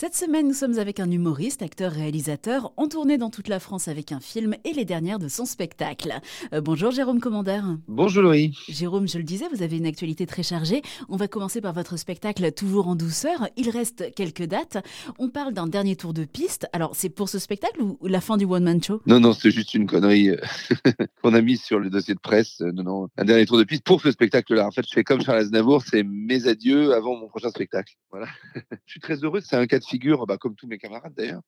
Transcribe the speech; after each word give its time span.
Cette 0.00 0.14
semaine, 0.14 0.46
nous 0.46 0.54
sommes 0.54 0.78
avec 0.78 1.00
un 1.00 1.10
humoriste, 1.10 1.60
acteur, 1.60 1.90
réalisateur, 1.90 2.72
en 2.76 2.86
tournée 2.86 3.18
dans 3.18 3.30
toute 3.30 3.48
la 3.48 3.58
France 3.58 3.88
avec 3.88 4.12
un 4.12 4.20
film 4.20 4.54
et 4.64 4.72
les 4.72 4.84
dernières 4.84 5.18
de 5.18 5.26
son 5.26 5.44
spectacle. 5.44 6.12
Euh, 6.52 6.60
bonjour 6.60 6.92
Jérôme 6.92 7.18
Commander. 7.18 7.62
Bonjour 7.88 8.22
Laurie. 8.22 8.56
Jérôme, 8.68 9.08
je 9.08 9.18
le 9.18 9.24
disais, 9.24 9.46
vous 9.52 9.60
avez 9.60 9.76
une 9.76 9.86
actualité 9.86 10.24
très 10.24 10.44
chargée. 10.44 10.82
On 11.08 11.16
va 11.16 11.26
commencer 11.26 11.60
par 11.60 11.72
votre 11.72 11.96
spectacle 11.96 12.52
Toujours 12.52 12.86
en 12.86 12.94
douceur. 12.94 13.48
Il 13.56 13.70
reste 13.70 14.14
quelques 14.14 14.44
dates. 14.44 14.78
On 15.18 15.30
parle 15.30 15.52
d'un 15.52 15.66
dernier 15.66 15.96
tour 15.96 16.14
de 16.14 16.24
piste. 16.24 16.68
Alors, 16.72 16.94
c'est 16.94 17.08
pour 17.08 17.28
ce 17.28 17.40
spectacle 17.40 17.82
ou 17.82 17.98
la 18.06 18.20
fin 18.20 18.36
du 18.36 18.44
One 18.44 18.62
Man 18.62 18.80
Show? 18.80 19.02
Non, 19.04 19.18
non, 19.18 19.32
c'est 19.32 19.50
juste 19.50 19.74
une 19.74 19.88
connerie 19.88 20.28
euh, 20.28 20.36
qu'on 21.24 21.34
a 21.34 21.40
mise 21.40 21.60
sur 21.60 21.80
le 21.80 21.90
dossier 21.90 22.14
de 22.14 22.20
presse. 22.20 22.60
Euh, 22.60 22.70
non, 22.70 22.84
non, 22.84 23.08
un 23.16 23.24
dernier 23.24 23.46
tour 23.46 23.58
de 23.58 23.64
piste 23.64 23.82
pour 23.82 24.00
ce 24.00 24.12
spectacle-là. 24.12 24.64
En 24.64 24.70
fait, 24.70 24.86
je 24.86 24.92
fais 24.92 25.02
comme 25.02 25.22
Charles 25.22 25.40
Aznavour, 25.40 25.82
c'est 25.82 26.04
mes 26.04 26.46
adieux 26.46 26.92
avant 26.94 27.16
mon 27.16 27.26
prochain 27.26 27.50
spectacle. 27.50 27.94
Voilà. 28.12 28.28
je 28.86 28.92
suis 28.92 29.00
très 29.00 29.16
heureux. 29.24 29.40
C'est 29.40 29.56
un 29.56 29.66
cas 29.66 29.80
de 29.80 29.87
figure, 29.88 30.26
bah, 30.26 30.36
comme 30.38 30.54
tous 30.54 30.66
mes 30.66 30.78
camarades 30.78 31.14
d'ailleurs, 31.16 31.40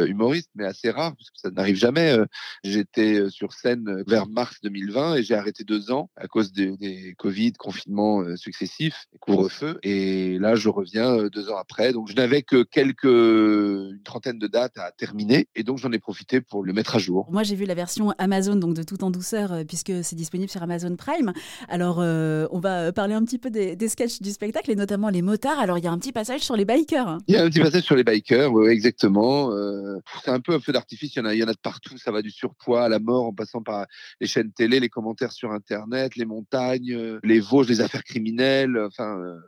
euh, 0.00 0.06
humoristes, 0.06 0.50
mais 0.54 0.64
assez 0.64 0.90
rare, 0.90 1.14
parce 1.16 1.30
que 1.30 1.38
ça 1.38 1.50
n'arrive 1.50 1.76
jamais. 1.76 2.12
Euh, 2.18 2.26
J'étais 2.64 3.20
euh, 3.20 3.30
sur 3.30 3.52
scène 3.52 4.02
vers 4.06 4.26
mars 4.28 4.56
2020 4.62 5.16
et 5.16 5.22
j'ai 5.22 5.34
arrêté 5.34 5.64
deux 5.64 5.90
ans 5.90 6.10
à 6.16 6.26
cause 6.26 6.52
des, 6.52 6.76
des 6.76 7.14
Covid, 7.18 7.52
confinements 7.54 8.22
successifs, 8.36 9.06
couvre-feu. 9.20 9.78
Et 9.82 10.38
là, 10.38 10.54
je 10.54 10.68
reviens 10.68 11.26
deux 11.28 11.50
ans 11.50 11.56
après. 11.56 11.92
Donc, 11.92 12.08
je 12.08 12.14
n'avais 12.14 12.42
que 12.42 12.62
quelques, 12.62 13.04
une 13.04 14.02
trentaine 14.04 14.38
de 14.38 14.46
dates 14.46 14.76
à 14.78 14.90
terminer. 14.92 15.48
Et 15.54 15.62
donc, 15.62 15.78
j'en 15.78 15.92
ai 15.92 15.98
profité 15.98 16.40
pour 16.40 16.64
le 16.64 16.72
mettre 16.72 16.96
à 16.96 16.98
jour. 16.98 17.26
Moi, 17.30 17.42
j'ai 17.42 17.54
vu 17.56 17.64
la 17.64 17.74
version 17.74 18.12
Amazon, 18.18 18.56
donc 18.56 18.74
de 18.74 18.82
tout 18.82 19.02
en 19.04 19.10
douceur, 19.10 19.62
puisque 19.66 19.92
c'est 20.04 20.16
disponible 20.16 20.50
sur 20.50 20.62
Amazon 20.62 20.94
Prime. 20.96 21.32
Alors, 21.68 21.98
euh, 22.00 22.46
on 22.50 22.60
va 22.60 22.92
parler 22.92 23.14
un 23.14 23.24
petit 23.24 23.38
peu 23.38 23.50
des, 23.50 23.76
des 23.76 23.88
sketchs 23.88 24.20
du 24.20 24.30
spectacle 24.30 24.70
et 24.70 24.76
notamment 24.76 25.08
les 25.08 25.22
motards. 25.22 25.58
Alors, 25.58 25.78
il 25.78 25.84
y 25.84 25.88
a 25.88 25.92
un 25.92 25.98
petit 25.98 26.12
passage 26.12 26.40
sur 26.40 26.56
les 26.56 26.64
bikers. 26.64 27.08
hein. 27.08 27.18
Il 27.28 27.34
y 27.34 27.38
a 27.38 27.42
un 27.44 27.48
petit 27.48 27.60
passage 27.60 27.84
sur 27.86 27.96
les 27.96 28.04
bikers, 28.04 28.52
ouais, 28.52 28.72
exactement. 28.72 29.52
Euh, 29.52 29.98
c'est 30.22 30.30
un 30.30 30.40
peu 30.40 30.52
un 30.52 30.60
feu 30.60 30.72
d'artifice, 30.72 31.14
il 31.14 31.20
y, 31.20 31.22
en 31.22 31.24
a, 31.24 31.34
y 31.34 31.42
en 31.42 31.48
a 31.48 31.52
de 31.52 31.58
partout, 31.58 31.96
ça 31.96 32.10
va 32.12 32.20
du 32.20 32.30
surpoids 32.30 32.84
à 32.84 32.88
la 32.88 32.98
mort, 32.98 33.24
en 33.24 33.32
passant 33.32 33.62
par 33.62 33.86
les 34.20 34.26
chaînes 34.26 34.52
télé, 34.52 34.80
les 34.80 34.88
commentaires 34.88 35.32
sur 35.32 35.52
Internet, 35.52 36.16
les 36.16 36.26
montagnes, 36.26 36.92
euh, 36.92 37.20
les 37.22 37.40
Vosges, 37.40 37.68
les 37.68 37.80
affaires 37.80 38.04
criminelles, 38.04 38.78
enfin... 38.78 39.18
euh, 39.18 39.38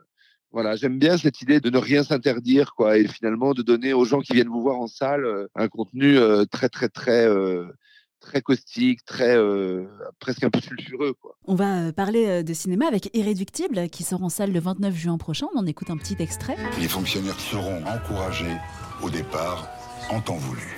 voilà, 0.51 0.75
j'aime 0.75 0.97
bien 0.97 1.15
cette 1.15 1.43
idée 1.43 1.59
de 1.59 1.69
ne 1.69 1.77
rien 1.77 2.03
s'interdire, 2.03 2.73
quoi, 2.73 2.97
et 2.97 3.07
finalement 3.07 3.53
de 3.53 3.61
donner 3.61 3.93
aux 3.93 4.03
gens 4.03 4.19
qui 4.19 4.33
viennent 4.33 4.47
vous 4.47 4.63
voir 4.63 4.79
en 4.79 4.87
salle 4.87 5.23
un 5.53 5.67
contenu 5.67 6.17
très, 6.49 6.69
très, 6.69 6.89
très, 6.89 7.27
très 8.19 8.41
caustique, 8.41 9.05
très, 9.05 9.35
euh, 9.35 9.85
presque 10.19 10.43
un 10.43 10.49
peu 10.49 10.59
sulfureux, 10.59 11.13
quoi. 11.21 11.35
On 11.45 11.55
va 11.55 11.91
parler 11.93 12.43
de 12.43 12.53
cinéma 12.53 12.87
avec 12.87 13.09
Irréductible, 13.15 13.89
qui 13.89 14.03
sort 14.03 14.23
en 14.23 14.29
salle 14.29 14.51
le 14.51 14.59
29 14.59 14.95
juin 14.95 15.17
prochain. 15.17 15.47
On 15.55 15.59
en 15.59 15.65
écoute 15.65 15.89
un 15.89 15.97
petit 15.97 16.15
extrait. 16.19 16.57
Les 16.79 16.87
fonctionnaires 16.87 17.39
seront 17.39 17.83
encouragés 17.85 18.57
au 19.01 19.09
départ 19.09 19.67
en 20.09 20.21
temps 20.21 20.37
voulu. 20.37 20.77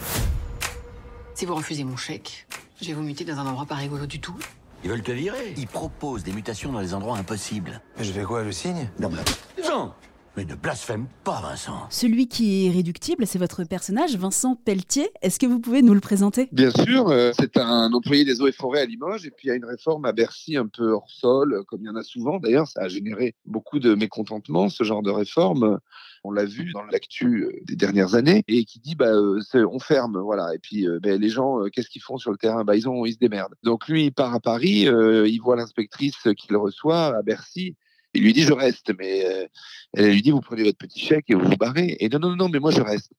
Si 1.33 1.45
vous 1.45 1.56
refusez 1.56 1.83
mon 1.83 1.98
chèque, 1.98 2.48
je 2.81 2.88
vais 2.88 2.94
vous 2.94 3.03
muter 3.03 3.23
dans 3.25 3.39
un 3.39 3.48
endroit 3.48 3.66
pas 3.66 3.76
rigolo 3.76 4.05
du 4.05 4.20
tout. 4.20 4.38
Ils 4.83 4.89
veulent 4.89 5.03
te 5.03 5.11
virer. 5.11 5.53
Ils 5.58 5.67
proposent 5.67 6.23
des 6.23 6.31
mutations 6.31 6.72
dans 6.72 6.81
des 6.81 6.94
endroits 6.94 7.17
impossibles. 7.17 7.81
Mais 7.98 8.03
je 8.03 8.11
fais 8.11 8.23
quoi, 8.23 8.44
le 8.44 8.52
signe? 8.52 8.89
Non, 9.00 9.09
mais... 9.09 9.64
Jean 9.64 9.94
Mais 10.38 10.46
ne 10.46 10.56
blasphème 10.56 11.08
pas, 11.26 11.42
Vincent. 11.42 11.88
Celui 11.90 12.30
qui 12.30 12.54
est 12.54 12.66
irréductible, 12.68 13.28
c'est 13.28 13.38
votre 13.38 13.66
personnage, 13.66 14.16
Vincent 14.16 14.56
Pelletier. 14.56 15.10
Est-ce 15.22 15.38
que 15.38 15.46
vous 15.46 15.60
pouvez 15.60 15.82
nous 15.82 15.94
le 15.94 16.00
présenter? 16.00 16.48
Bien 16.54 16.72
sûr, 16.72 17.10
euh, 17.10 17.32
c'est 17.38 17.58
un 17.58 17.92
employé 17.92 18.23
des 18.23 18.40
eaux 18.40 18.48
et 18.48 18.54
forêts 18.54 18.80
à 18.80 18.86
Limoges, 18.86 19.26
et 19.26 19.32
puis 19.32 19.48
il 19.48 19.50
y 19.50 19.52
a 19.52 19.56
une 19.56 19.66
réforme 19.66 20.06
à 20.06 20.14
Bercy 20.14 20.56
un 20.56 20.68
peu 20.68 20.94
hors 20.94 21.10
sol, 21.10 21.54
euh, 21.54 21.64
comme 21.64 21.82
il 21.82 21.88
y 21.88 21.90
en 21.90 21.98
a 21.98 22.04
souvent. 22.04 22.40
D'ailleurs, 22.40 22.68
ça 22.70 22.84
a 22.84 22.88
généré 22.88 23.36
beaucoup 23.46 23.80
de 23.80 23.94
mécontentement, 23.94 24.70
ce 24.70 24.86
genre 24.86 25.04
de 25.04 25.12
réforme. 25.12 25.80
On 26.23 26.32
l'a 26.32 26.45
vu 26.45 26.72
dans 26.72 26.84
l'actu 26.84 27.44
euh, 27.44 27.52
des 27.66 27.76
dernières 27.76 28.16
années, 28.16 28.44
et 28.48 28.64
qui 28.64 28.80
dit, 28.80 28.95
bah, 28.95 29.12
euh, 29.12 29.42
on 29.54 29.80
ferme, 29.80 30.18
voilà. 30.18 30.56
Et 30.56 30.60
puis, 30.60 30.88
euh, 30.88 31.00
ben, 31.02 31.20
les 31.20 31.30
gens, 31.30 31.60
euh, 31.60 31.68
qu'est-ce 31.68 31.90
qu'ils 31.90 32.04
font 32.04 32.18
sur 32.18 32.32
le 32.32 32.38
terrain? 32.38 32.64
Bah, 32.64 32.78
ils 32.78 32.88
ont, 32.88 33.06
ils 33.06 33.14
se 33.14 33.20
démerdent. 33.20 33.56
Donc 33.64 33.90
lui, 33.90 34.06
il 34.06 34.12
part 34.14 34.34
à 34.34 34.40
Paris, 34.40 34.88
euh, 34.88 35.28
il 35.28 35.40
voit 35.40 35.58
l'inspectrice 35.58 36.16
qu'il 36.38 36.55
reçoit 36.55 37.17
à 37.17 37.22
Bercy. 37.22 37.76
Il 38.14 38.23
lui 38.23 38.33
dit 38.33 38.44
je 38.44 38.54
reste, 38.54 38.92
mais 38.99 39.26
euh, 39.26 39.48
elle 39.94 40.11
lui 40.11 40.22
dit 40.22 40.32
vous 40.32 40.42
prenez 40.42 40.64
votre 40.64 40.77
petit 40.77 40.99
chèque 40.99 41.26
et 41.30 41.36
vous 41.36 41.48
vous 41.48 41.58
barrez. 41.58 41.98
Et 41.99 42.10
non 42.10 42.20
non 42.20 42.36
non, 42.36 42.49
mais 42.49 42.60
moi 42.60 42.72
je 42.72 42.82
reste. 42.82 43.11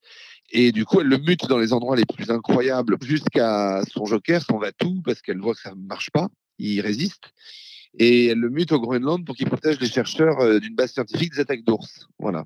Et 0.50 0.70
du 0.70 0.84
coup, 0.84 1.00
elle 1.00 1.06
le 1.06 1.18
mute 1.18 1.46
dans 1.46 1.58
les 1.58 1.72
endroits 1.72 1.96
les 1.96 2.04
plus 2.04 2.30
incroyables 2.30 2.98
jusqu'à 3.02 3.82
son 3.90 4.04
joker, 4.04 4.42
son 4.42 4.58
va-tout, 4.58 5.00
parce 5.02 5.22
qu'elle 5.22 5.40
voit 5.40 5.54
que 5.54 5.60
ça 5.60 5.70
ne 5.70 5.86
marche 5.86 6.10
pas. 6.10 6.28
Il 6.58 6.80
résiste. 6.82 7.32
Et 7.98 8.26
elle 8.26 8.38
le 8.38 8.50
mute 8.50 8.72
au 8.72 8.80
Groenland 8.80 9.24
pour 9.24 9.34
qu'il 9.36 9.46
protège 9.46 9.80
les 9.80 9.88
chercheurs 9.88 10.40
euh, 10.40 10.58
d'une 10.60 10.74
base 10.74 10.92
scientifique 10.92 11.32
des 11.34 11.40
attaques 11.40 11.64
d'ours. 11.64 12.08
Voilà. 12.18 12.44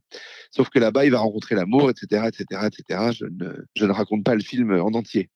Sauf 0.51 0.69
que 0.71 0.79
là-bas, 0.79 1.05
il 1.05 1.13
va 1.13 1.19
rencontrer 1.19 1.55
l'amour, 1.55 1.91
etc., 1.91 2.29
etc., 2.29 2.67
etc. 2.67 3.11
Je 3.13 3.25
ne, 3.27 3.53
je 3.75 3.85
ne 3.85 3.93
raconte 3.93 4.25
pas 4.25 4.35
le 4.35 4.43
film 4.43 4.73
en 4.73 4.93
entier. 4.95 5.29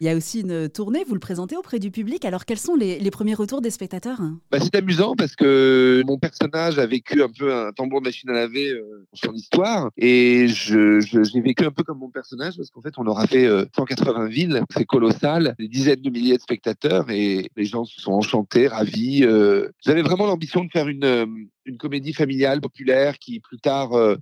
Il 0.00 0.06
y 0.06 0.10
a 0.10 0.16
aussi 0.16 0.40
une 0.40 0.68
tournée, 0.68 1.04
vous 1.06 1.14
le 1.14 1.20
présentez 1.20 1.56
auprès 1.56 1.78
du 1.78 1.90
public. 1.90 2.24
Alors, 2.24 2.44
quels 2.44 2.58
sont 2.58 2.74
les, 2.74 2.98
les 2.98 3.10
premiers 3.10 3.34
retours 3.34 3.60
des 3.60 3.70
spectateurs 3.70 4.20
Bah, 4.50 4.58
c'est 4.60 4.74
amusant 4.74 5.14
parce 5.16 5.34
que 5.36 6.02
mon 6.06 6.18
personnage 6.18 6.78
a 6.78 6.86
vécu 6.86 7.22
un 7.22 7.28
peu 7.28 7.54
un 7.54 7.72
tambour 7.72 8.00
de 8.00 8.06
machine 8.06 8.28
à 8.30 8.34
laver 8.34 8.70
euh, 8.70 9.06
dans 9.12 9.30
son 9.30 9.34
histoire 9.34 9.90
et 9.96 10.48
je, 10.48 11.00
j'ai 11.00 11.40
vécu 11.40 11.64
un 11.64 11.70
peu 11.70 11.82
comme 11.82 11.98
mon 11.98 12.10
personnage 12.10 12.56
parce 12.56 12.70
qu'en 12.70 12.80
fait 12.80 12.94
on 12.98 13.06
aura 13.06 13.26
fait 13.26 13.46
euh, 13.46 13.64
180 13.76 14.26
villes, 14.26 14.62
c'est 14.74 14.84
colossal, 14.84 15.54
des 15.58 15.68
dizaines 15.68 16.00
de 16.00 16.10
milliers 16.10 16.36
de 16.36 16.42
spectateurs 16.42 17.10
et 17.10 17.50
les 17.56 17.64
gens 17.64 17.84
se 17.84 18.00
sont 18.00 18.12
enchantés, 18.12 18.68
ravis. 18.68 19.24
euh. 19.24 19.37
J'avais 19.84 20.02
vraiment 20.02 20.26
l'ambition 20.26 20.64
de 20.64 20.70
faire 20.70 20.88
une, 20.88 21.04
euh, 21.04 21.26
une 21.68 21.76
comédie 21.76 22.12
familiale 22.12 22.60
populaire 22.60 23.18
qui 23.18 23.40
plus 23.40 23.58
tard 23.58 23.92
euh, 23.92 24.16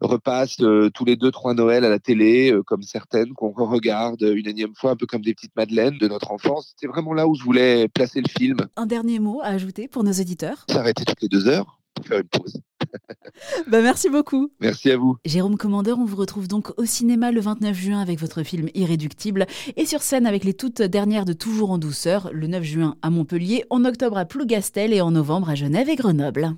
repasse 0.00 0.60
euh, 0.60 0.88
tous 0.94 1.04
les 1.04 1.16
deux 1.16 1.30
trois 1.30 1.52
Noëls 1.52 1.84
à 1.84 1.90
la 1.90 1.98
télé 1.98 2.52
euh, 2.52 2.62
comme 2.62 2.82
certaines 2.82 3.34
qu'on 3.34 3.52
regarde 3.52 4.22
une 4.22 4.48
énième 4.48 4.74
fois 4.74 4.92
un 4.92 4.96
peu 4.96 5.06
comme 5.06 5.22
des 5.22 5.34
petites 5.34 5.56
madeleines 5.56 5.98
de 5.98 6.08
notre 6.08 6.30
enfance. 6.30 6.74
C'est 6.78 6.86
vraiment 6.86 7.12
là 7.12 7.26
où 7.26 7.34
je 7.34 7.42
voulais 7.42 7.88
placer 7.88 8.20
le 8.20 8.28
film 8.28 8.56
Un 8.76 8.86
dernier 8.86 9.18
mot 9.18 9.40
à 9.42 9.48
ajouter 9.48 9.88
pour 9.88 10.04
nos 10.04 10.12
auditeurs? 10.12 10.64
S'arrêter 10.70 11.04
toutes 11.04 11.22
les 11.22 11.28
deux 11.28 11.48
heures 11.48 11.78
pour 11.94 12.06
faire 12.06 12.18
une 12.18 12.28
pause. 12.28 12.60
bah, 13.68 13.82
Merci 13.82 14.08
beaucoup. 14.08 14.50
Merci 14.60 14.90
à 14.90 14.96
vous. 14.96 15.16
Jérôme 15.24 15.56
Commandeur, 15.56 15.98
on 15.98 16.04
vous 16.04 16.16
retrouve 16.16 16.48
donc 16.48 16.72
au 16.78 16.84
cinéma 16.84 17.32
le 17.32 17.40
29 17.40 17.76
juin 17.76 18.00
avec 18.00 18.18
votre 18.18 18.42
film 18.42 18.68
Irréductible 18.74 19.46
et 19.76 19.86
sur 19.86 20.02
scène 20.02 20.26
avec 20.26 20.44
les 20.44 20.54
toutes 20.54 20.82
dernières 20.82 21.24
de 21.24 21.32
Toujours 21.32 21.70
en 21.70 21.78
douceur 21.78 22.30
le 22.32 22.46
9 22.46 22.62
juin 22.62 22.96
à 23.02 23.10
Montpellier, 23.10 23.64
en 23.70 23.84
octobre 23.84 24.18
à 24.18 24.24
Plougastel 24.24 24.92
et 24.92 25.00
en 25.00 25.10
novembre 25.10 25.50
à 25.50 25.54
Genève 25.54 25.88
et 25.88 25.96
Grenoble. 25.96 26.56